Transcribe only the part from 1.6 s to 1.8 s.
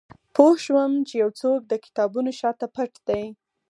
د